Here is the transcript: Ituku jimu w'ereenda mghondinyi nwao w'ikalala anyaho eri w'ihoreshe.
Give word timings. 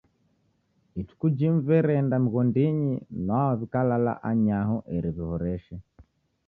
Ituku 1.01 1.25
jimu 1.37 1.59
w'ereenda 1.67 2.15
mghondinyi 2.23 2.93
nwao 3.23 3.51
w'ikalala 3.59 4.13
anyaho 4.29 4.75
eri 4.95 5.09
w'ihoreshe. 5.15 5.75